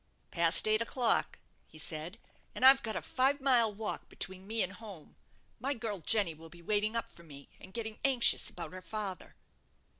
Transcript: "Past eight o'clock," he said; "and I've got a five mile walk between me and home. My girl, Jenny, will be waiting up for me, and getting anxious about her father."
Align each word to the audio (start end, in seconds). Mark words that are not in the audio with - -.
"Past 0.31 0.67
eight 0.67 0.81
o'clock," 0.81 1.37
he 1.67 1.77
said; 1.77 2.17
"and 2.55 2.65
I've 2.65 2.81
got 2.81 2.95
a 2.95 3.03
five 3.03 3.39
mile 3.39 3.71
walk 3.71 4.09
between 4.09 4.47
me 4.47 4.63
and 4.63 4.73
home. 4.73 5.15
My 5.59 5.75
girl, 5.75 5.99
Jenny, 5.99 6.33
will 6.33 6.49
be 6.49 6.63
waiting 6.63 6.95
up 6.95 7.07
for 7.07 7.21
me, 7.21 7.49
and 7.59 7.71
getting 7.71 7.99
anxious 8.03 8.49
about 8.49 8.73
her 8.73 8.81
father." 8.81 9.35